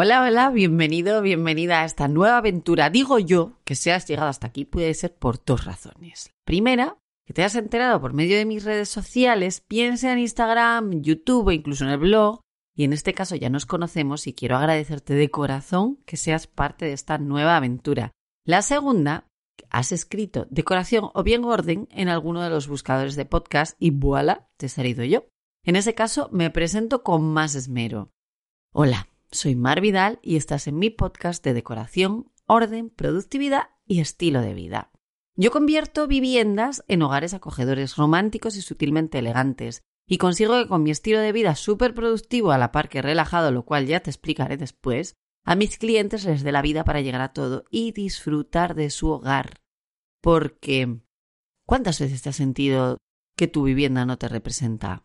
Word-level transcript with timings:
Hola, 0.00 0.22
hola, 0.22 0.50
bienvenido, 0.50 1.20
bienvenida 1.22 1.80
a 1.80 1.84
esta 1.84 2.06
nueva 2.06 2.36
aventura. 2.36 2.88
Digo 2.88 3.18
yo 3.18 3.58
que 3.64 3.74
si 3.74 3.90
has 3.90 4.06
llegado 4.06 4.28
hasta 4.28 4.46
aquí 4.46 4.64
puede 4.64 4.94
ser 4.94 5.16
por 5.16 5.44
dos 5.44 5.64
razones. 5.64 6.30
Primera, 6.44 6.98
que 7.26 7.32
te 7.32 7.42
has 7.42 7.56
enterado 7.56 8.00
por 8.00 8.12
medio 8.12 8.36
de 8.36 8.44
mis 8.44 8.62
redes 8.62 8.88
sociales, 8.88 9.60
piensa 9.60 10.12
en 10.12 10.20
Instagram, 10.20 11.02
YouTube 11.02 11.48
o 11.48 11.50
incluso 11.50 11.82
en 11.82 11.90
el 11.90 11.98
blog, 11.98 12.42
y 12.76 12.84
en 12.84 12.92
este 12.92 13.12
caso 13.12 13.34
ya 13.34 13.50
nos 13.50 13.66
conocemos 13.66 14.28
y 14.28 14.34
quiero 14.34 14.56
agradecerte 14.56 15.14
de 15.14 15.32
corazón 15.32 15.98
que 16.06 16.16
seas 16.16 16.46
parte 16.46 16.84
de 16.84 16.92
esta 16.92 17.18
nueva 17.18 17.56
aventura. 17.56 18.12
La 18.44 18.62
segunda, 18.62 19.26
has 19.68 19.90
escrito 19.90 20.46
decoración 20.48 21.10
o 21.12 21.24
bien 21.24 21.44
orden 21.44 21.88
en 21.90 22.08
alguno 22.08 22.40
de 22.44 22.50
los 22.50 22.68
buscadores 22.68 23.16
de 23.16 23.24
podcast 23.24 23.74
y 23.80 23.90
voilà, 23.90 24.48
te 24.58 24.66
he 24.66 24.68
salido 24.68 25.02
yo. 25.02 25.26
En 25.64 25.74
ese 25.74 25.96
caso 25.96 26.28
me 26.30 26.50
presento 26.50 27.02
con 27.02 27.32
más 27.32 27.56
esmero. 27.56 28.12
Hola, 28.72 29.07
soy 29.30 29.54
Mar 29.54 29.80
Vidal 29.80 30.18
y 30.22 30.36
estás 30.36 30.66
en 30.66 30.78
mi 30.78 30.90
podcast 30.90 31.44
de 31.44 31.52
decoración, 31.52 32.32
orden, 32.46 32.90
productividad 32.90 33.70
y 33.86 34.00
estilo 34.00 34.40
de 34.40 34.54
vida. 34.54 34.90
Yo 35.36 35.50
convierto 35.50 36.06
viviendas 36.06 36.84
en 36.88 37.02
hogares 37.02 37.34
acogedores 37.34 37.96
románticos 37.96 38.56
y 38.56 38.62
sutilmente 38.62 39.18
elegantes, 39.18 39.82
y 40.06 40.18
consigo 40.18 40.54
que 40.54 40.68
con 40.68 40.82
mi 40.82 40.90
estilo 40.90 41.20
de 41.20 41.32
vida 41.32 41.54
súper 41.54 41.94
productivo 41.94 42.50
a 42.50 42.58
la 42.58 42.72
par 42.72 42.88
que 42.88 43.02
relajado, 43.02 43.52
lo 43.52 43.64
cual 43.64 43.86
ya 43.86 44.00
te 44.00 44.10
explicaré 44.10 44.56
después, 44.56 45.14
a 45.44 45.54
mis 45.54 45.78
clientes 45.78 46.24
les 46.24 46.42
dé 46.42 46.50
la 46.50 46.62
vida 46.62 46.84
para 46.84 47.02
llegar 47.02 47.20
a 47.20 47.32
todo 47.32 47.64
y 47.70 47.92
disfrutar 47.92 48.74
de 48.74 48.90
su 48.90 49.10
hogar. 49.10 49.60
Porque 50.22 51.00
¿cuántas 51.66 52.00
veces 52.00 52.22
te 52.22 52.30
has 52.30 52.36
sentido 52.36 52.96
que 53.36 53.46
tu 53.46 53.62
vivienda 53.62 54.06
no 54.06 54.16
te 54.18 54.28
representa? 54.28 55.04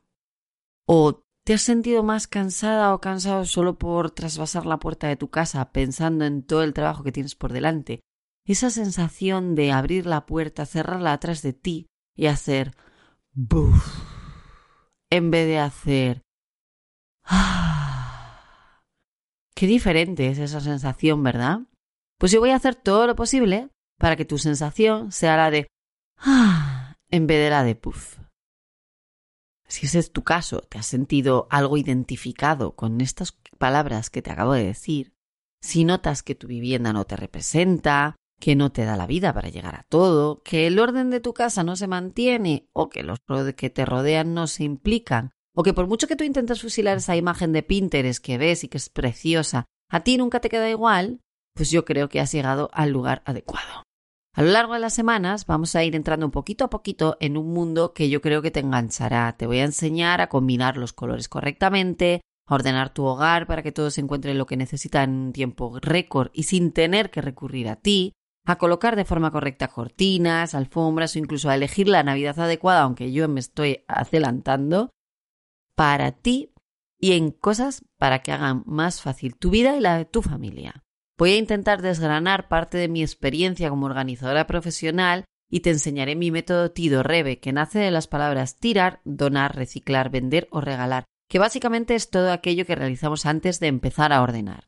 ¿O 0.86 1.23
¿Te 1.46 1.54
has 1.54 1.62
sentido 1.62 2.04
más 2.04 2.28
cansada 2.28 2.94
o 2.94 3.02
cansado 3.02 3.44
solo 3.44 3.78
por 3.78 4.12
trasvasar 4.12 4.66
la 4.66 4.80
puerta 4.80 5.10
de 5.10 5.18
tu 5.18 5.30
casa 5.30 5.74
pensando 5.74 6.24
en 6.24 6.42
todo 6.42 6.64
el 6.64 6.74
trabajo 6.74 7.04
que 7.04 7.12
tienes 7.12 7.36
por 7.36 7.52
delante? 7.52 8.00
Esa 8.46 8.70
sensación 8.70 9.54
de 9.54 9.74
abrir 9.74 10.06
la 10.06 10.26
puerta, 10.26 10.66
cerrarla 10.66 11.12
atrás 11.12 11.42
de 11.42 11.52
ti 11.52 11.88
y 12.16 12.28
hacer 12.28 12.72
¡buf! 13.34 13.86
en 15.10 15.32
vez 15.32 15.46
de 15.48 15.60
hacer 15.60 16.22
¡ah! 17.26 18.82
Qué 19.54 19.68
diferente 19.68 20.30
es 20.30 20.40
esa 20.40 20.62
sensación, 20.62 21.24
¿verdad? 21.24 21.60
Pues 22.20 22.32
yo 22.32 22.40
voy 22.40 22.52
a 22.52 22.56
hacer 22.56 22.76
todo 22.76 23.06
lo 23.06 23.18
posible 23.18 23.70
para 24.00 24.16
que 24.16 24.24
tu 24.24 24.38
sensación 24.38 25.12
sea 25.12 25.36
la 25.36 25.52
de 25.52 25.68
¡ah! 26.20 26.96
en 27.10 27.28
vez 27.28 27.44
de 27.44 27.50
la 27.50 27.64
de 27.66 27.76
¡puf! 27.76 28.23
Si 29.74 29.88
ese 29.88 29.98
es 29.98 30.12
tu 30.12 30.24
caso, 30.24 30.62
te 30.62 30.78
has 30.78 30.86
sentido 30.86 31.48
algo 31.50 31.78
identificado 31.78 32.76
con 32.76 33.02
estas 33.02 33.36
palabras 33.58 34.12
que 34.12 34.22
te 34.22 34.30
acabo 34.30 34.54
de 34.54 34.66
decir, 34.66 35.16
si 35.64 35.84
notas 35.84 36.22
que 36.22 36.36
tu 36.36 36.46
vivienda 36.46 36.94
no 36.94 37.06
te 37.06 37.16
representa, 37.16 38.16
que 38.40 38.56
no 38.56 38.72
te 38.72 38.86
da 38.86 38.96
la 38.98 39.08
vida 39.08 39.34
para 39.34 39.50
llegar 39.50 39.74
a 39.74 39.88
todo, 39.90 40.44
que 40.44 40.68
el 40.68 40.78
orden 40.78 41.10
de 41.10 41.22
tu 41.22 41.34
casa 41.34 41.64
no 41.64 41.76
se 41.76 41.88
mantiene 41.88 42.70
o 42.72 42.90
que 42.90 43.02
los 43.02 43.18
que 43.56 43.72
te 43.72 43.84
rodean 43.84 44.36
no 44.36 44.46
se 44.46 44.64
implican, 44.64 45.32
o 45.56 45.64
que 45.64 45.74
por 45.74 45.88
mucho 45.88 46.08
que 46.08 46.16
tú 46.16 46.24
intentes 46.24 46.62
fusilar 46.62 46.98
esa 46.98 47.16
imagen 47.16 47.52
de 47.52 47.64
Pinterest 47.64 48.24
que 48.24 48.38
ves 48.38 48.64
y 48.64 48.68
que 48.68 48.78
es 48.78 48.90
preciosa, 48.90 49.66
a 49.90 50.02
ti 50.02 50.20
nunca 50.20 50.40
te 50.40 50.50
queda 50.50 50.70
igual, 50.70 51.20
pues 51.56 51.72
yo 51.72 51.84
creo 51.84 52.10
que 52.10 52.20
has 52.20 52.32
llegado 52.32 52.70
al 52.74 52.92
lugar 52.92 53.24
adecuado. 53.26 53.82
A 54.36 54.42
lo 54.42 54.50
largo 54.50 54.74
de 54.74 54.80
las 54.80 54.96
semanas 54.96 55.46
vamos 55.46 55.76
a 55.76 55.84
ir 55.84 55.96
entrando 55.96 56.26
un 56.26 56.32
poquito 56.32 56.66
a 56.66 56.70
poquito 56.72 57.18
en 57.20 57.38
un 57.38 57.54
mundo 57.54 57.94
que 57.94 58.10
yo 58.10 58.20
creo 58.20 58.42
que 58.42 58.50
te 58.50 58.62
enganchará. 58.62 59.38
Te 59.38 59.46
voy 59.46 59.60
a 59.60 59.66
enseñar 59.66 60.22
a 60.22 60.30
combinar 60.30 60.76
los 60.76 60.92
colores 60.92 61.30
correctamente, 61.30 62.22
a 62.48 62.56
ordenar 62.56 62.92
tu 62.92 63.06
hogar 63.06 63.46
para 63.46 63.62
que 63.62 63.72
todo 63.72 63.92
se 63.92 64.02
encuentre 64.02 64.34
lo 64.34 64.48
que 64.48 64.58
necesita 64.58 65.04
en 65.04 65.12
un 65.12 65.34
tiempo 65.34 65.78
récord 65.80 66.32
y 66.34 66.44
sin 66.44 66.72
tener 66.72 67.12
que 67.12 67.22
recurrir 67.22 67.70
a 67.70 67.76
ti, 67.76 68.14
a 68.44 68.58
colocar 68.58 68.96
de 68.96 69.06
forma 69.06 69.32
correcta 69.32 69.68
cortinas, 69.68 70.56
alfombras 70.56 71.16
o 71.16 71.20
incluso 71.20 71.50
a 71.50 71.56
elegir 71.56 71.88
la 71.88 72.02
Navidad 72.02 72.40
adecuada, 72.40 72.82
aunque 72.82 73.12
yo 73.12 73.30
me 73.30 73.40
estoy 73.40 73.84
adelantando, 73.88 74.90
para 75.76 76.12
ti 76.12 76.54
y 77.00 77.12
en 77.14 77.30
cosas 77.30 77.86
para 78.00 78.24
que 78.24 78.32
hagan 78.32 78.64
más 78.66 79.02
fácil 79.02 79.36
tu 79.36 79.52
vida 79.52 79.78
y 79.78 79.80
la 79.80 79.96
de 79.96 80.06
tu 80.06 80.24
familia. 80.24 80.83
Voy 81.18 81.32
a 81.32 81.38
intentar 81.38 81.82
desgranar 81.82 82.48
parte 82.48 82.78
de 82.78 82.88
mi 82.88 83.02
experiencia 83.02 83.70
como 83.70 83.86
organizadora 83.86 84.48
profesional 84.48 85.26
y 85.50 85.60
te 85.60 85.70
enseñaré 85.70 86.16
mi 86.16 86.32
método 86.32 86.72
Tido 86.72 87.04
Rebe, 87.04 87.40
que 87.40 87.54
nace 87.54 87.80
de 87.80 87.92
las 87.92 88.08
palabras 88.08 88.58
tirar, 88.58 89.02
donar, 89.04 89.56
reciclar, 89.56 90.10
vender 90.10 90.48
o 90.52 90.62
regalar, 90.62 91.06
que 91.30 91.38
básicamente 91.38 91.94
es 91.94 92.10
todo 92.10 92.32
aquello 92.32 92.66
que 92.66 92.76
realizamos 92.76 93.28
antes 93.28 93.60
de 93.60 93.68
empezar 93.68 94.12
a 94.12 94.24
ordenar. 94.24 94.68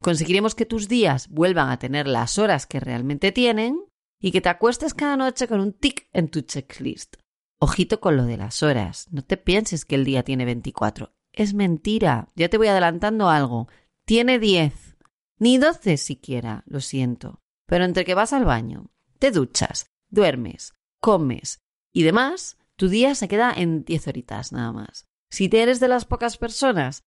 Conseguiremos 0.00 0.54
que 0.54 0.66
tus 0.66 0.88
días 0.88 1.28
vuelvan 1.28 1.70
a 1.70 1.78
tener 1.78 2.06
las 2.06 2.38
horas 2.38 2.66
que 2.66 2.80
realmente 2.80 3.32
tienen 3.32 3.84
y 4.20 4.30
que 4.30 4.40
te 4.40 4.48
acuestes 4.48 4.94
cada 4.94 5.16
noche 5.16 5.48
con 5.48 5.60
un 5.60 5.72
tic 5.72 6.08
en 6.12 6.28
tu 6.28 6.42
checklist. 6.42 7.16
Ojito 7.60 8.00
con 8.00 8.16
lo 8.16 8.24
de 8.24 8.36
las 8.36 8.62
horas. 8.62 9.08
No 9.10 9.22
te 9.22 9.36
pienses 9.36 9.84
que 9.84 9.96
el 9.96 10.04
día 10.04 10.22
tiene 10.22 10.44
24. 10.44 11.12
Es 11.32 11.54
mentira. 11.54 12.28
Ya 12.34 12.48
te 12.48 12.58
voy 12.58 12.68
adelantando 12.68 13.28
algo. 13.28 13.68
Tiene 14.04 14.40
10. 14.40 14.91
Ni 15.38 15.58
doce 15.58 15.96
siquiera, 15.96 16.62
lo 16.66 16.80
siento. 16.80 17.40
Pero 17.66 17.84
entre 17.84 18.04
que 18.04 18.14
vas 18.14 18.32
al 18.32 18.44
baño, 18.44 18.90
te 19.18 19.30
duchas, 19.30 19.86
duermes, 20.10 20.74
comes 21.00 21.60
y 21.92 22.02
demás, 22.02 22.58
tu 22.76 22.88
día 22.88 23.14
se 23.14 23.28
queda 23.28 23.52
en 23.54 23.84
diez 23.84 24.06
horitas 24.08 24.52
nada 24.52 24.72
más. 24.72 25.06
Si 25.30 25.48
te 25.48 25.62
eres 25.62 25.80
de 25.80 25.88
las 25.88 26.04
pocas 26.04 26.36
personas, 26.36 27.02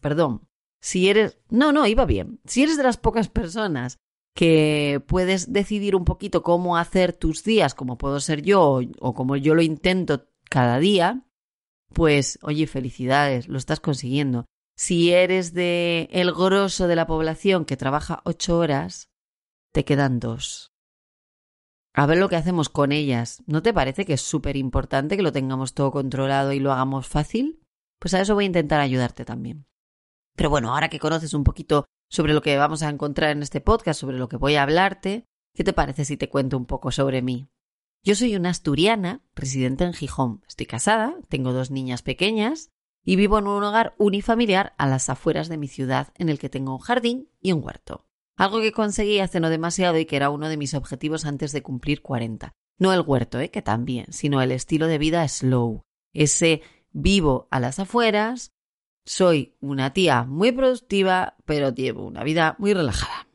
perdón, 0.00 0.48
si 0.80 1.08
eres, 1.08 1.38
no, 1.48 1.72
no, 1.72 1.86
iba 1.86 2.04
bien. 2.04 2.40
Si 2.44 2.62
eres 2.62 2.76
de 2.76 2.82
las 2.82 2.96
pocas 2.96 3.28
personas 3.28 3.98
que 4.34 5.02
puedes 5.06 5.52
decidir 5.52 5.96
un 5.96 6.04
poquito 6.04 6.42
cómo 6.42 6.76
hacer 6.76 7.12
tus 7.12 7.42
días, 7.42 7.74
como 7.74 7.98
puedo 7.98 8.20
ser 8.20 8.42
yo 8.42 8.62
o, 8.62 8.82
o 9.00 9.14
como 9.14 9.36
yo 9.36 9.54
lo 9.54 9.62
intento 9.62 10.28
cada 10.48 10.78
día, 10.78 11.26
pues 11.92 12.38
oye, 12.42 12.66
felicidades, 12.66 13.48
lo 13.48 13.58
estás 13.58 13.80
consiguiendo. 13.80 14.46
Si 14.76 15.10
eres 15.10 15.54
de 15.54 16.08
el 16.12 16.32
grosso 16.32 16.86
de 16.86 16.96
la 16.96 17.06
población 17.06 17.64
que 17.64 17.78
trabaja 17.78 18.20
ocho 18.24 18.58
horas, 18.58 19.08
te 19.72 19.86
quedan 19.86 20.20
dos. 20.20 20.70
A 21.94 22.04
ver 22.04 22.18
lo 22.18 22.28
que 22.28 22.36
hacemos 22.36 22.68
con 22.68 22.92
ellas. 22.92 23.42
¿No 23.46 23.62
te 23.62 23.72
parece 23.72 24.04
que 24.04 24.12
es 24.12 24.20
súper 24.20 24.54
importante 24.56 25.16
que 25.16 25.22
lo 25.22 25.32
tengamos 25.32 25.72
todo 25.72 25.90
controlado 25.90 26.52
y 26.52 26.60
lo 26.60 26.72
hagamos 26.72 27.06
fácil? 27.06 27.62
Pues 27.98 28.12
a 28.12 28.20
eso 28.20 28.34
voy 28.34 28.44
a 28.44 28.48
intentar 28.48 28.80
ayudarte 28.80 29.24
también. 29.24 29.64
Pero 30.36 30.50
bueno, 30.50 30.74
ahora 30.74 30.90
que 30.90 30.98
conoces 30.98 31.32
un 31.32 31.42
poquito 31.42 31.86
sobre 32.10 32.34
lo 32.34 32.42
que 32.42 32.58
vamos 32.58 32.82
a 32.82 32.90
encontrar 32.90 33.30
en 33.30 33.42
este 33.42 33.62
podcast, 33.62 33.98
sobre 33.98 34.18
lo 34.18 34.28
que 34.28 34.36
voy 34.36 34.56
a 34.56 34.62
hablarte, 34.62 35.24
¿qué 35.54 35.64
te 35.64 35.72
parece 35.72 36.04
si 36.04 36.18
te 36.18 36.28
cuento 36.28 36.58
un 36.58 36.66
poco 36.66 36.90
sobre 36.90 37.22
mí? 37.22 37.48
Yo 38.04 38.14
soy 38.14 38.36
una 38.36 38.50
asturiana, 38.50 39.22
residente 39.34 39.84
en 39.84 39.94
Gijón. 39.94 40.42
Estoy 40.46 40.66
casada, 40.66 41.16
tengo 41.28 41.54
dos 41.54 41.70
niñas 41.70 42.02
pequeñas 42.02 42.68
y 43.06 43.16
vivo 43.16 43.38
en 43.38 43.46
un 43.46 43.62
hogar 43.62 43.94
unifamiliar 43.96 44.74
a 44.76 44.86
las 44.86 45.08
afueras 45.08 45.48
de 45.48 45.56
mi 45.56 45.68
ciudad 45.68 46.08
en 46.16 46.28
el 46.28 46.38
que 46.38 46.50
tengo 46.50 46.74
un 46.74 46.80
jardín 46.80 47.30
y 47.40 47.52
un 47.52 47.64
huerto. 47.64 48.04
Algo 48.36 48.60
que 48.60 48.72
conseguí 48.72 49.20
hace 49.20 49.40
no 49.40 49.48
demasiado 49.48 49.96
y 49.96 50.04
que 50.04 50.16
era 50.16 50.28
uno 50.28 50.48
de 50.48 50.56
mis 50.58 50.74
objetivos 50.74 51.24
antes 51.24 51.52
de 51.52 51.62
cumplir 51.62 52.02
40. 52.02 52.52
No 52.78 52.92
el 52.92 53.00
huerto, 53.00 53.38
¿eh? 53.40 53.50
que 53.50 53.62
también, 53.62 54.12
sino 54.12 54.42
el 54.42 54.50
estilo 54.50 54.88
de 54.88 54.98
vida 54.98 55.26
slow. 55.26 55.82
Ese 56.12 56.62
vivo 56.90 57.46
a 57.50 57.60
las 57.60 57.78
afueras, 57.78 58.52
soy 59.06 59.56
una 59.60 59.92
tía 59.92 60.24
muy 60.24 60.50
productiva, 60.50 61.36
pero 61.46 61.72
llevo 61.72 62.04
una 62.04 62.24
vida 62.24 62.56
muy 62.58 62.74
relajada. 62.74 63.28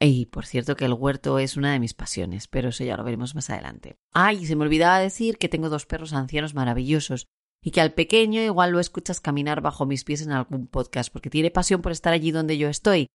Y 0.00 0.26
por 0.26 0.46
cierto 0.46 0.74
que 0.74 0.86
el 0.86 0.94
huerto 0.94 1.38
es 1.38 1.56
una 1.56 1.72
de 1.72 1.80
mis 1.80 1.94
pasiones, 1.94 2.48
pero 2.48 2.70
eso 2.70 2.82
ya 2.82 2.96
lo 2.96 3.04
veremos 3.04 3.34
más 3.34 3.50
adelante. 3.50 3.96
Ay, 4.12 4.46
se 4.46 4.56
me 4.56 4.64
olvidaba 4.64 4.98
decir 4.98 5.36
que 5.38 5.48
tengo 5.48 5.68
dos 5.68 5.86
perros 5.86 6.12
ancianos 6.12 6.54
maravillosos 6.54 7.28
y 7.66 7.72
que 7.72 7.80
al 7.80 7.94
pequeño 7.94 8.40
igual 8.40 8.70
lo 8.70 8.78
escuchas 8.78 9.18
caminar 9.18 9.60
bajo 9.60 9.86
mis 9.86 10.04
pies 10.04 10.22
en 10.22 10.30
algún 10.30 10.68
podcast 10.68 11.12
porque 11.12 11.30
tiene 11.30 11.50
pasión 11.50 11.82
por 11.82 11.90
estar 11.90 12.12
allí 12.12 12.30
donde 12.30 12.58
yo 12.58 12.68
estoy. 12.68 13.08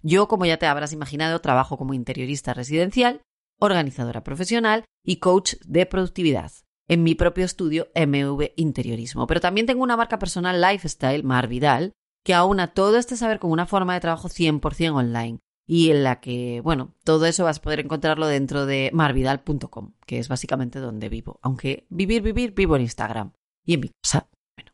Yo, 0.00 0.28
como 0.28 0.46
ya 0.46 0.58
te 0.58 0.66
habrás 0.66 0.92
imaginado, 0.92 1.40
trabajo 1.40 1.76
como 1.76 1.92
interiorista 1.92 2.54
residencial, 2.54 3.22
organizadora 3.58 4.22
profesional 4.22 4.84
y 5.04 5.16
coach 5.16 5.54
de 5.64 5.86
productividad 5.86 6.52
en 6.86 7.02
mi 7.02 7.16
propio 7.16 7.44
estudio 7.44 7.88
MV 7.96 8.52
Interiorismo. 8.54 9.26
Pero 9.26 9.40
también 9.40 9.66
tengo 9.66 9.82
una 9.82 9.96
marca 9.96 10.20
personal 10.20 10.60
lifestyle, 10.60 11.24
Mar 11.24 11.48
Vidal, 11.48 11.92
que 12.24 12.32
aúna 12.32 12.74
todo 12.74 12.98
este 12.98 13.16
saber 13.16 13.40
con 13.40 13.50
una 13.50 13.66
forma 13.66 13.94
de 13.94 14.00
trabajo 14.00 14.28
100% 14.28 14.94
online 14.94 15.40
y 15.66 15.90
en 15.90 16.04
la 16.04 16.20
que, 16.20 16.60
bueno, 16.60 16.94
todo 17.02 17.26
eso 17.26 17.42
vas 17.42 17.58
a 17.58 17.62
poder 17.62 17.80
encontrarlo 17.80 18.28
dentro 18.28 18.66
de 18.66 18.92
marvidal.com, 18.94 19.94
que 20.06 20.20
es 20.20 20.28
básicamente 20.28 20.78
donde 20.78 21.08
vivo. 21.08 21.40
Aunque 21.42 21.88
vivir, 21.90 22.22
vivir, 22.22 22.54
vivo 22.54 22.76
en 22.76 22.82
Instagram 22.82 23.32
y 23.66 23.74
en 23.74 23.80
mi 23.80 23.90
casa. 24.02 24.30
Bueno, 24.56 24.72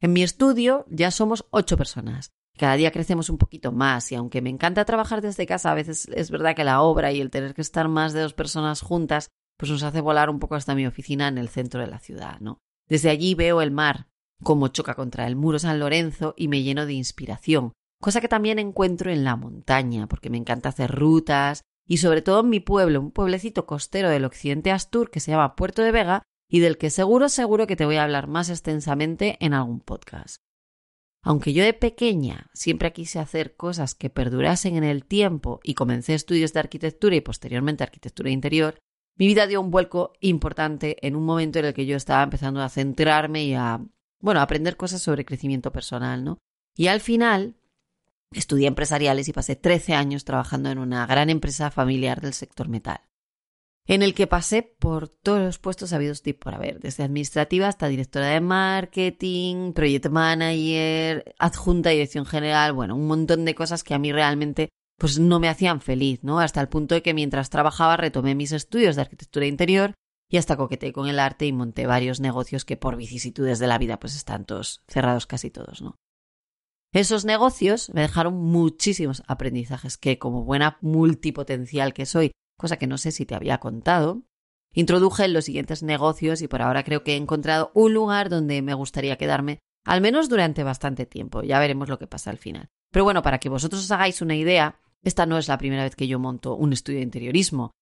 en 0.00 0.12
mi 0.12 0.22
estudio 0.22 0.84
ya 0.88 1.10
somos 1.10 1.46
ocho 1.50 1.76
personas. 1.76 2.30
Cada 2.56 2.76
día 2.76 2.92
crecemos 2.92 3.28
un 3.28 3.38
poquito 3.38 3.72
más 3.72 4.12
y 4.12 4.14
aunque 4.14 4.40
me 4.40 4.50
encanta 4.50 4.84
trabajar 4.84 5.20
desde 5.20 5.46
casa, 5.46 5.72
a 5.72 5.74
veces 5.74 6.08
es 6.14 6.30
verdad 6.30 6.54
que 6.54 6.64
la 6.64 6.80
obra 6.80 7.12
y 7.12 7.20
el 7.20 7.30
tener 7.30 7.54
que 7.54 7.60
estar 7.60 7.88
más 7.88 8.12
de 8.12 8.20
dos 8.20 8.32
personas 8.32 8.80
juntas, 8.80 9.28
pues 9.58 9.70
nos 9.70 9.82
hace 9.82 10.00
volar 10.00 10.30
un 10.30 10.38
poco 10.38 10.54
hasta 10.54 10.74
mi 10.74 10.86
oficina 10.86 11.28
en 11.28 11.38
el 11.38 11.48
centro 11.48 11.80
de 11.80 11.86
la 11.86 11.98
ciudad, 11.98 12.40
¿no? 12.40 12.60
Desde 12.88 13.10
allí 13.10 13.34
veo 13.34 13.60
el 13.60 13.72
mar, 13.72 14.06
como 14.42 14.68
choca 14.68 14.94
contra 14.94 15.26
el 15.26 15.36
muro 15.36 15.58
San 15.58 15.78
Lorenzo 15.78 16.34
y 16.36 16.48
me 16.48 16.62
lleno 16.62 16.86
de 16.86 16.94
inspiración, 16.94 17.72
cosa 18.00 18.20
que 18.20 18.28
también 18.28 18.58
encuentro 18.58 19.10
en 19.10 19.24
la 19.24 19.36
montaña, 19.36 20.06
porque 20.06 20.30
me 20.30 20.38
encanta 20.38 20.70
hacer 20.70 20.90
rutas 20.90 21.62
y 21.86 21.98
sobre 21.98 22.22
todo 22.22 22.40
en 22.40 22.48
mi 22.48 22.60
pueblo, 22.60 23.00
un 23.00 23.10
pueblecito 23.10 23.66
costero 23.66 24.08
del 24.08 24.24
occidente 24.24 24.72
Astur 24.72 25.10
que 25.10 25.20
se 25.20 25.30
llama 25.30 25.56
Puerto 25.56 25.82
de 25.82 25.92
Vega 25.92 26.22
y 26.48 26.60
del 26.60 26.78
que 26.78 26.90
seguro 26.90 27.28
seguro 27.28 27.66
que 27.66 27.76
te 27.76 27.84
voy 27.84 27.96
a 27.96 28.04
hablar 28.04 28.28
más 28.28 28.50
extensamente 28.50 29.36
en 29.40 29.54
algún 29.54 29.80
podcast. 29.80 30.42
Aunque 31.22 31.52
yo 31.52 31.64
de 31.64 31.72
pequeña 31.72 32.50
siempre 32.54 32.92
quise 32.92 33.18
hacer 33.18 33.56
cosas 33.56 33.94
que 33.94 34.10
perdurasen 34.10 34.76
en 34.76 34.84
el 34.84 35.04
tiempo 35.04 35.60
y 35.64 35.74
comencé 35.74 36.14
estudios 36.14 36.52
de 36.52 36.60
arquitectura 36.60 37.16
y 37.16 37.20
posteriormente 37.20 37.82
arquitectura 37.82 38.30
interior, 38.30 38.78
mi 39.16 39.26
vida 39.26 39.46
dio 39.46 39.60
un 39.60 39.70
vuelco 39.70 40.12
importante 40.20 40.96
en 41.04 41.16
un 41.16 41.24
momento 41.24 41.58
en 41.58 41.64
el 41.64 41.74
que 41.74 41.86
yo 41.86 41.96
estaba 41.96 42.22
empezando 42.22 42.60
a 42.60 42.68
centrarme 42.68 43.44
y 43.44 43.54
a, 43.54 43.80
bueno, 44.20 44.40
a 44.40 44.44
aprender 44.44 44.76
cosas 44.76 45.02
sobre 45.02 45.24
crecimiento 45.24 45.72
personal, 45.72 46.22
¿no? 46.22 46.38
Y 46.76 46.88
al 46.88 47.00
final 47.00 47.56
Estudié 48.32 48.66
empresariales 48.66 49.28
y 49.28 49.32
pasé 49.32 49.56
13 49.56 49.94
años 49.94 50.24
trabajando 50.24 50.70
en 50.70 50.78
una 50.78 51.06
gran 51.06 51.30
empresa 51.30 51.70
familiar 51.70 52.20
del 52.20 52.34
sector 52.34 52.68
metal, 52.68 53.00
en 53.86 54.02
el 54.02 54.14
que 54.14 54.26
pasé 54.26 54.62
por 54.62 55.08
todos 55.08 55.40
los 55.40 55.58
puestos 55.58 55.92
habidos 55.92 56.22
y 56.26 56.32
por 56.32 56.54
haber, 56.54 56.80
desde 56.80 57.04
administrativa 57.04 57.68
hasta 57.68 57.88
directora 57.88 58.28
de 58.28 58.40
marketing, 58.40 59.72
project 59.72 60.08
manager, 60.08 61.34
adjunta 61.38 61.90
dirección 61.90 62.26
general, 62.26 62.72
bueno, 62.72 62.96
un 62.96 63.06
montón 63.06 63.44
de 63.44 63.54
cosas 63.54 63.84
que 63.84 63.94
a 63.94 63.98
mí 63.98 64.12
realmente 64.12 64.70
pues 64.98 65.18
no 65.18 65.38
me 65.38 65.48
hacían 65.48 65.80
feliz, 65.80 66.24
¿no? 66.24 66.40
Hasta 66.40 66.60
el 66.60 66.68
punto 66.68 66.94
de 66.94 67.02
que 67.02 67.14
mientras 67.14 67.50
trabajaba 67.50 67.96
retomé 67.96 68.34
mis 68.34 68.52
estudios 68.52 68.96
de 68.96 69.02
arquitectura 69.02 69.46
interior 69.46 69.94
y 70.28 70.38
hasta 70.38 70.56
coqueteé 70.56 70.92
con 70.92 71.06
el 71.06 71.20
arte 71.20 71.46
y 71.46 71.52
monté 71.52 71.86
varios 71.86 72.18
negocios 72.18 72.64
que 72.64 72.76
por 72.76 72.96
vicisitudes 72.96 73.58
de 73.58 73.66
la 73.66 73.78
vida 73.78 74.00
pues 74.00 74.16
están 74.16 74.46
todos 74.46 74.82
cerrados 74.88 75.26
casi 75.26 75.50
todos, 75.50 75.82
¿no? 75.82 75.96
Esos 76.92 77.24
negocios 77.24 77.90
me 77.92 78.00
dejaron 78.00 78.34
muchísimos 78.34 79.22
aprendizajes 79.26 79.98
que, 79.98 80.18
como 80.18 80.44
buena 80.44 80.78
multipotencial 80.80 81.92
que 81.92 82.06
soy, 82.06 82.32
cosa 82.56 82.76
que 82.76 82.86
no 82.86 82.98
sé 82.98 83.10
si 83.10 83.26
te 83.26 83.34
había 83.34 83.58
contado, 83.58 84.22
introduje 84.72 85.24
en 85.24 85.32
los 85.32 85.44
siguientes 85.44 85.82
negocios 85.82 86.42
y 86.42 86.48
por 86.48 86.62
ahora 86.62 86.84
creo 86.84 87.02
que 87.02 87.14
he 87.14 87.16
encontrado 87.16 87.70
un 87.74 87.94
lugar 87.94 88.28
donde 88.28 88.62
me 88.62 88.74
gustaría 88.74 89.16
quedarme, 89.16 89.58
al 89.84 90.00
menos 90.00 90.28
durante 90.28 90.64
bastante 90.64 91.06
tiempo. 91.06 91.42
Ya 91.42 91.58
veremos 91.58 91.88
lo 91.88 91.98
que 91.98 92.06
pasa 92.06 92.30
al 92.30 92.38
final. 92.38 92.68
Pero 92.90 93.04
bueno, 93.04 93.22
para 93.22 93.38
que 93.38 93.48
vosotros 93.48 93.84
os 93.84 93.90
hagáis 93.90 94.20
una 94.22 94.36
idea, 94.36 94.78
esta 95.02 95.26
no 95.26 95.38
es 95.38 95.48
la 95.48 95.58
primera 95.58 95.84
vez 95.84 95.96
que 95.96 96.08
yo 96.08 96.18
monto 96.18 96.54
un 96.54 96.72
estudio 96.72 96.98
de 96.98 97.04
interiorismo. 97.04 97.72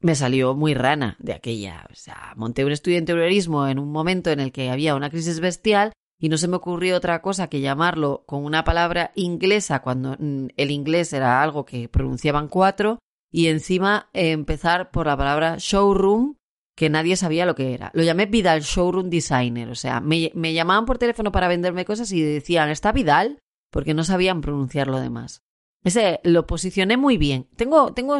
Me 0.00 0.14
salió 0.14 0.54
muy 0.54 0.74
rana 0.74 1.16
de 1.18 1.34
aquella. 1.34 1.86
O 1.90 1.94
sea, 1.94 2.32
monté 2.36 2.64
un 2.64 2.72
estudio 2.72 2.96
de 2.96 3.00
interiorismo 3.00 3.66
en 3.66 3.78
un 3.78 3.90
momento 3.90 4.30
en 4.30 4.40
el 4.40 4.52
que 4.52 4.70
había 4.70 4.94
una 4.94 5.10
crisis 5.10 5.40
bestial 5.40 5.92
y 6.18 6.28
no 6.28 6.38
se 6.38 6.48
me 6.48 6.56
ocurrió 6.56 6.96
otra 6.96 7.22
cosa 7.22 7.48
que 7.48 7.60
llamarlo 7.60 8.24
con 8.26 8.44
una 8.44 8.62
palabra 8.64 9.10
inglesa 9.14 9.80
cuando 9.80 10.16
mm, 10.18 10.48
el 10.56 10.70
inglés 10.70 11.12
era 11.12 11.42
algo 11.42 11.64
que 11.64 11.88
pronunciaban 11.88 12.48
cuatro 12.48 12.98
y 13.30 13.46
encima 13.46 14.08
eh, 14.12 14.32
empezar 14.32 14.90
por 14.90 15.06
la 15.06 15.16
palabra 15.16 15.56
showroom 15.58 16.36
que 16.76 16.88
nadie 16.88 17.16
sabía 17.16 17.46
lo 17.46 17.54
que 17.54 17.74
era. 17.74 17.90
Lo 17.94 18.02
llamé 18.02 18.26
Vidal 18.26 18.62
Showroom 18.62 19.10
Designer, 19.10 19.68
o 19.68 19.74
sea, 19.74 20.00
me, 20.00 20.32
me 20.34 20.54
llamaban 20.54 20.86
por 20.86 20.98
teléfono 20.98 21.30
para 21.30 21.48
venderme 21.48 21.84
cosas 21.84 22.10
y 22.12 22.22
decían, 22.22 22.70
¿está 22.70 22.92
Vidal? 22.92 23.38
Porque 23.70 23.92
no 23.92 24.02
sabían 24.02 24.40
pronunciar 24.40 24.88
lo 24.88 24.98
demás. 24.98 25.42
Ese 25.84 26.20
lo 26.24 26.46
posicioné 26.46 26.96
muy 26.96 27.16
bien. 27.16 27.48
Tengo, 27.56 27.92
tengo 27.92 28.16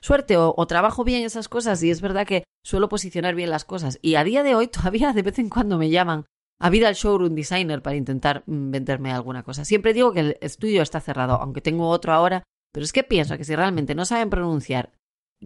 suerte 0.00 0.36
o, 0.36 0.54
o, 0.56 0.66
trabajo 0.66 1.04
bien 1.04 1.24
esas 1.24 1.48
cosas 1.48 1.82
y 1.82 1.90
es 1.90 2.00
verdad 2.00 2.26
que 2.26 2.44
suelo 2.64 2.88
posicionar 2.88 3.34
bien 3.34 3.50
las 3.50 3.64
cosas. 3.64 3.98
Y 4.02 4.14
a 4.14 4.24
día 4.24 4.42
de 4.42 4.54
hoy 4.54 4.68
todavía 4.68 5.12
de 5.12 5.22
vez 5.22 5.38
en 5.38 5.48
cuando 5.48 5.78
me 5.78 5.90
llaman 5.90 6.24
a 6.58 6.70
vida 6.70 6.88
al 6.88 6.94
showroom 6.94 7.34
designer 7.34 7.82
para 7.82 7.96
intentar 7.96 8.42
mm, 8.46 8.70
venderme 8.70 9.12
alguna 9.12 9.42
cosa. 9.42 9.64
Siempre 9.64 9.92
digo 9.92 10.12
que 10.12 10.20
el 10.20 10.38
estudio 10.40 10.82
está 10.82 11.00
cerrado, 11.00 11.34
aunque 11.34 11.60
tengo 11.60 11.88
otro 11.88 12.12
ahora, 12.12 12.42
pero 12.76 12.84
es 12.84 12.92
que 12.92 13.04
pienso 13.04 13.38
que 13.38 13.44
si 13.44 13.56
realmente 13.56 13.94
no 13.94 14.04
saben 14.04 14.28
pronunciar 14.28 14.92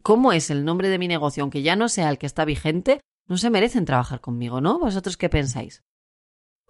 cómo 0.02 0.32
es 0.32 0.50
el 0.50 0.64
nombre 0.64 0.88
de 0.88 0.98
mi 0.98 1.06
negocio, 1.06 1.44
aunque 1.44 1.62
ya 1.62 1.76
no 1.76 1.88
sea 1.88 2.10
el 2.10 2.18
que 2.18 2.26
está 2.26 2.44
vigente, 2.44 3.00
no 3.28 3.36
se 3.36 3.50
merecen 3.50 3.84
trabajar 3.84 4.20
conmigo, 4.20 4.60
¿no? 4.60 4.80
¿Vosotros 4.80 5.16
qué 5.16 5.28
pensáis? 5.28 5.84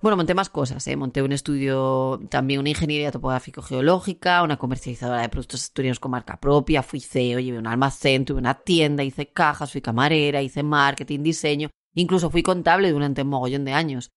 Bueno, 0.03 0.19
monté 0.19 0.35
más 0.35 0.51
cosas, 0.51 0.87
¿eh? 0.87 0.97
Monté 0.97 1.23
un 1.23 1.33
estudio, 1.33 2.21
también 2.29 2.61
una 2.61 2.69
ingeniería 2.69 3.11
topográfico-geológica, 3.11 4.43
una 4.43 4.59
comercializadora 4.59 5.23
de 5.23 5.31
productos 5.31 5.63
asturianos 5.63 5.99
con 5.99 6.11
marca 6.11 6.39
propia, 6.39 6.83
fui 6.83 7.01
CEO, 7.01 7.41
llevé 7.41 7.59
un 7.59 7.67
almacén, 7.67 8.27
tuve 8.27 8.41
una 8.41 8.53
tienda, 8.53 9.03
hice 9.03 9.33
cajas, 9.33 9.73
fui 9.73 9.81
camarera, 9.81 10.43
hice 10.43 10.63
marketing, 10.63 11.23
diseño, 11.23 11.71
incluso 11.95 12.29
fui 12.29 12.43
contable 12.43 12.93
durante 12.93 13.23
un 13.23 13.29
mogollón 13.29 13.65
de 13.65 13.73
años. 13.73 14.11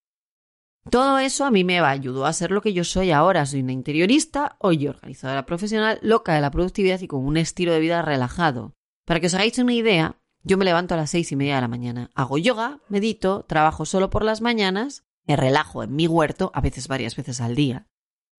Todo 0.90 1.18
eso 1.18 1.46
a 1.46 1.52
mí 1.52 1.64
me 1.64 1.80
ayudó 1.80 2.26
a 2.26 2.34
ser 2.34 2.52
lo 2.52 2.62
que 2.62 2.74
yo 2.74 2.84
soy 2.84 3.12
ahora. 3.12 3.46
Soy 3.46 3.62
una 3.62 3.72
interiorista, 3.72 4.58
hoy 4.60 4.88
organizadora 4.88 5.46
profesional, 5.46 6.00
loca 6.02 6.34
de 6.34 6.42
la 6.42 6.52
productividad 6.52 7.00
y 7.00 7.08
con 7.08 7.26
un 7.26 7.38
estilo 7.38 7.72
de 7.72 7.80
vida 7.80 8.02
relajado. 8.02 8.74
Para 9.06 9.20
que 9.20 9.28
os 9.28 9.34
hagáis 9.34 9.58
una 9.58 9.74
idea, 9.74 10.20
yo 10.44 10.58
me 10.58 10.66
levanto 10.66 10.94
a 10.94 10.98
las 10.98 11.10
seis 11.10 11.32
y 11.32 11.36
media 11.36 11.56
de 11.56 11.62
la 11.62 11.68
mañana, 11.68 12.12
hago 12.16 12.38
yoga, 12.38 12.82
medito, 12.90 13.44
trabajo 13.44 13.86
solo 13.86 14.10
por 14.10 14.26
las 14.26 14.42
mañanas, 14.42 15.06
me 15.26 15.38
relajo 15.38 15.84
en 15.84 15.96
mi 15.96 16.06
huerto, 16.06 16.52
a 16.54 16.62
veces 16.62 16.90
varias 16.90 17.16
veces 17.16 17.40
al 17.40 17.56
día. 17.56 17.88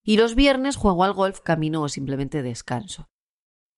Y 0.05 0.19
los 0.19 0.35
viernes 0.35 0.77
juego 0.77 1.05
al 1.05 1.15
golf, 1.15 1.41
camino 1.41 1.83
o 1.83 1.89
simplemente 1.89 2.43
descanso. 2.43 3.09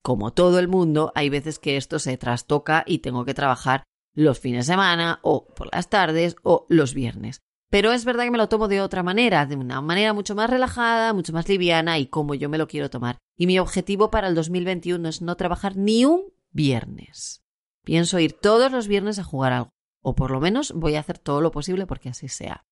Como 0.02 0.32
todo 0.32 0.58
el 0.58 0.66
mundo, 0.66 1.12
hay 1.14 1.28
veces 1.30 1.60
que 1.60 1.76
esto 1.76 2.00
se 2.00 2.16
trastoca 2.16 2.82
y 2.84 2.98
tengo 2.98 3.24
que 3.24 3.34
trabajar 3.34 3.84
los 4.12 4.40
fines 4.40 4.66
de 4.66 4.72
semana 4.72 5.20
o 5.22 5.46
por 5.54 5.72
las 5.72 5.88
tardes 5.88 6.36
o 6.42 6.66
los 6.68 6.94
viernes. 6.94 7.42
Pero 7.70 7.92
es 7.92 8.04
verdad 8.04 8.24
que 8.24 8.30
me 8.30 8.38
lo 8.38 8.48
tomo 8.48 8.68
de 8.68 8.80
otra 8.80 9.02
manera, 9.02 9.46
de 9.46 9.56
una 9.56 9.80
manera 9.80 10.12
mucho 10.12 10.34
más 10.34 10.48
relajada, 10.48 11.12
mucho 11.12 11.32
más 11.32 11.48
liviana 11.48 11.98
y 11.98 12.06
como 12.06 12.34
yo 12.34 12.48
me 12.48 12.58
lo 12.58 12.68
quiero 12.68 12.90
tomar. 12.90 13.18
Y 13.36 13.46
mi 13.46 13.58
objetivo 13.58 14.10
para 14.10 14.28
el 14.28 14.34
2021 14.34 15.08
es 15.08 15.20
no 15.20 15.36
trabajar 15.36 15.76
ni 15.76 16.04
un 16.04 16.32
viernes. 16.50 17.42
Pienso 17.84 18.18
ir 18.18 18.32
todos 18.32 18.70
los 18.72 18.88
viernes 18.88 19.18
a 19.18 19.24
jugar 19.24 19.52
algo, 19.52 19.70
o 20.02 20.14
por 20.14 20.30
lo 20.30 20.40
menos 20.40 20.72
voy 20.72 20.94
a 20.94 21.00
hacer 21.00 21.18
todo 21.18 21.40
lo 21.40 21.50
posible 21.50 21.86
porque 21.86 22.08
así 22.08 22.28
sea. 22.28 22.64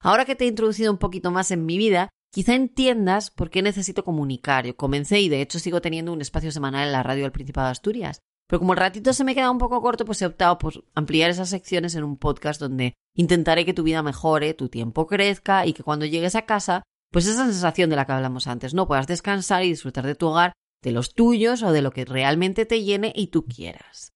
Ahora 0.00 0.24
que 0.24 0.34
te 0.34 0.44
he 0.44 0.48
introducido 0.48 0.92
un 0.92 0.98
poquito 0.98 1.30
más 1.30 1.50
en 1.50 1.66
mi 1.66 1.76
vida, 1.76 2.08
quizá 2.32 2.54
entiendas 2.54 3.30
por 3.30 3.50
qué 3.50 3.62
necesito 3.62 4.04
comunicar. 4.04 4.66
Yo 4.66 4.76
comencé 4.76 5.20
y 5.20 5.28
de 5.28 5.42
hecho 5.42 5.58
sigo 5.58 5.80
teniendo 5.80 6.12
un 6.12 6.20
espacio 6.20 6.52
semanal 6.52 6.86
en 6.86 6.92
la 6.92 7.02
radio 7.02 7.24
del 7.24 7.32
Principado 7.32 7.66
de 7.66 7.72
Asturias. 7.72 8.20
Pero 8.50 8.58
como 8.58 8.72
el 8.72 8.80
ratito 8.80 9.12
se 9.12 9.22
me 9.22 9.36
queda 9.36 9.48
un 9.48 9.58
poco 9.58 9.80
corto, 9.80 10.04
pues 10.04 10.20
he 10.22 10.26
optado 10.26 10.58
por 10.58 10.84
ampliar 10.96 11.30
esas 11.30 11.50
secciones 11.50 11.94
en 11.94 12.02
un 12.02 12.16
podcast 12.16 12.60
donde 12.60 12.94
intentaré 13.14 13.64
que 13.64 13.74
tu 13.74 13.84
vida 13.84 14.02
mejore, 14.02 14.54
tu 14.54 14.68
tiempo 14.68 15.06
crezca 15.06 15.66
y 15.66 15.72
que 15.72 15.84
cuando 15.84 16.04
llegues 16.04 16.34
a 16.34 16.46
casa, 16.46 16.82
pues 17.12 17.28
esa 17.28 17.44
sensación 17.44 17.90
de 17.90 17.96
la 17.96 18.06
que 18.06 18.12
hablamos 18.12 18.48
antes, 18.48 18.74
no 18.74 18.88
puedas 18.88 19.06
descansar 19.06 19.62
y 19.62 19.68
disfrutar 19.68 20.04
de 20.04 20.16
tu 20.16 20.26
hogar, 20.26 20.52
de 20.82 20.90
los 20.90 21.14
tuyos 21.14 21.62
o 21.62 21.70
de 21.70 21.80
lo 21.80 21.92
que 21.92 22.04
realmente 22.04 22.66
te 22.66 22.82
llene 22.82 23.12
y 23.14 23.28
tú 23.28 23.44
quieras. 23.44 24.14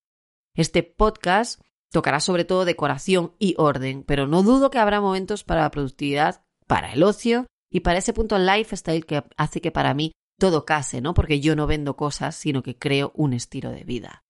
Este 0.57 0.83
podcast 0.83 1.61
tocará 1.93 2.19
sobre 2.19 2.45
todo 2.45 2.64
decoración 2.64 3.35
y 3.38 3.55
orden, 3.57 4.03
pero 4.03 4.26
no 4.26 4.43
dudo 4.43 4.69
que 4.71 4.81
habrá 4.81 5.00
momentos 5.00 5.45
para 5.45 5.62
la 5.62 5.71
productividad, 5.71 6.43
para 6.67 6.93
el 6.93 7.05
ocio 7.05 7.47
y 7.71 7.81
para 7.81 7.99
ese 7.99 8.12
punto 8.12 8.37
lifestyle 8.37 9.07
que 9.07 9.23
hace 9.37 9.61
que 9.61 9.71
para 9.71 9.95
mí 9.95 10.11
todo 10.41 10.64
case, 10.64 11.00
¿no? 11.00 11.14
Porque 11.14 11.38
yo 11.38 11.55
no 11.55 11.69
vendo 11.69 11.95
cosas, 11.95 12.35
sino 12.35 12.64
que 12.64 12.76
creo 12.76 13.12
un 13.14 13.33
estilo 13.33 13.71
de 13.71 13.85
vida. 13.85 14.24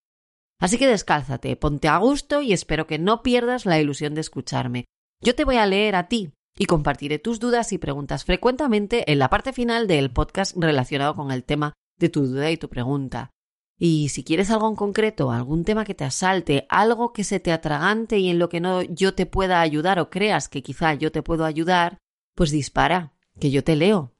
Así 0.61 0.79
que 0.79 0.87
descálzate, 0.87 1.57
ponte 1.57 1.89
a 1.89 1.99
gusto 1.99 2.41
y 2.41 2.53
espero 2.53 2.87
que 2.87 2.99
no 2.99 3.23
pierdas 3.23 3.67
la 3.67 3.81
ilusión 3.81 4.15
de 4.15 4.21
escucharme. 4.21 4.87
Yo 5.21 5.35
te 5.35 5.45
voy 5.45 5.57
a 5.57 5.67
leer 5.67 5.97
a 5.97 6.09
ti 6.09 6.33
y 6.57 6.67
compartiré 6.67 7.19
tus 7.19 7.41
dudas 7.41 7.73
y 7.73 7.79
preguntas 7.79 8.25
frecuentemente 8.25 9.11
en 9.11 9.19
la 9.19 9.31
parte 9.31 9.53
final 9.53 9.87
del 9.87 10.11
podcast 10.11 10.57
relacionado 10.57 11.15
con 11.15 11.33
el 11.33 11.45
tema 11.45 11.73
de 11.99 12.09
tu 12.09 12.27
duda 12.27 12.51
y 12.51 12.57
tu 12.57 12.69
pregunta. 12.69 13.31
Y 13.79 14.09
si 14.11 14.23
quieres 14.23 14.51
algo 14.51 14.69
en 14.69 14.77
concreto, 14.77 15.33
algún 15.33 15.65
tema 15.65 15.85
que 15.85 15.95
te 15.95 16.05
asalte, 16.05 16.67
algo 16.69 17.13
que 17.13 17.25
se 17.25 17.41
te 17.41 17.53
atragante 17.53 18.19
y 18.19 18.31
en 18.31 18.39
lo 18.39 18.49
que 18.49 18.61
no 18.61 18.83
yo 18.83 19.15
te 19.15 19.27
pueda 19.27 19.61
ayudar 19.61 19.99
o 19.99 20.11
creas 20.11 20.49
que 20.49 20.63
quizá 20.63 20.95
yo 20.95 21.11
te 21.11 21.23
puedo 21.23 21.45
ayudar, 21.45 21.99
pues 22.37 22.51
dispara, 22.53 23.15
que 23.41 23.51
yo 23.51 23.65
te 23.65 23.75
leo. 23.75 24.13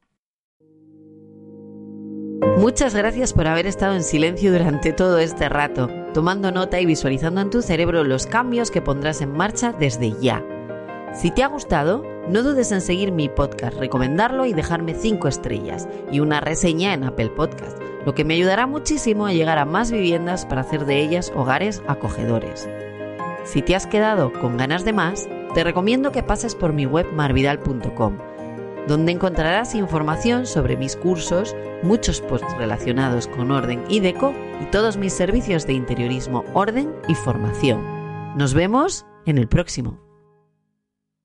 Muchas 2.59 2.95
gracias 2.95 3.33
por 3.33 3.47
haber 3.47 3.67
estado 3.67 3.95
en 3.95 4.03
silencio 4.03 4.53
durante 4.53 4.93
todo 4.93 5.19
este 5.19 5.49
rato, 5.49 5.89
tomando 6.15 6.51
nota 6.51 6.81
y 6.81 6.87
visualizando 6.87 7.43
en 7.43 7.51
tu 7.51 7.61
cerebro 7.61 8.05
los 8.05 8.27
cambios 8.27 8.71
que 8.71 8.81
pondrás 8.81 9.21
en 9.21 9.33
marcha 9.33 9.73
desde 9.73 10.13
ya. 10.19 10.43
Si 11.13 11.31
te 11.31 11.43
ha 11.43 11.49
gustado, 11.49 12.03
no 12.29 12.43
dudes 12.43 12.73
en 12.73 12.81
seguir 12.81 13.13
mi 13.13 13.29
podcast, 13.29 13.77
recomendarlo 13.79 14.47
y 14.47 14.55
dejarme 14.55 14.95
5 14.95 15.29
estrellas 15.29 15.87
y 16.11 16.21
una 16.21 16.41
reseña 16.41 16.95
en 16.95 17.05
Apple 17.05 17.31
Podcast, 17.31 17.79
lo 18.07 18.15
que 18.15 18.25
me 18.25 18.35
ayudará 18.35 18.67
muchísimo 18.67 19.27
a 19.27 19.33
llegar 19.33 19.59
a 19.59 19.65
más 19.65 19.91
viviendas 19.91 20.47
para 20.47 20.63
hacer 20.63 20.87
de 20.87 21.01
ellas 21.01 21.33
hogares 21.35 21.83
acogedores. 21.87 22.69
Si 23.45 23.61
te 23.61 23.77
has 23.77 23.87
quedado 23.87 24.33
con 24.33 24.57
ganas 24.57 24.85
de 24.85 24.93
más, 24.93 25.29
te 25.55 25.65
recomiendo 25.65 26.13
que 26.13 26.23
pases 26.23 26.55
por 26.55 26.73
mi 26.73 26.87
web 26.87 27.07
marvidal.com, 27.13 28.17
donde 28.89 29.13
encontrarás 29.13 29.75
información 29.75 30.47
sobre 30.47 30.77
mis 30.77 30.97
cursos, 30.97 31.55
muchos 31.83 32.21
posts 32.21 32.57
relacionados 32.57 33.29
con 33.29 33.51
orden 33.51 33.85
y 33.89 34.01
deco 34.01 34.35
y 34.65 34.71
todos 34.71 34.97
mis 34.97 35.13
servicios 35.13 35.67
de 35.67 35.75
interiorismo, 35.75 36.43
orden 36.55 36.95
y 37.07 37.15
formación. 37.15 37.83
Nos 38.37 38.55
vemos 38.55 39.05
en 39.27 39.37
el 39.37 39.47
próximo. 39.47 40.01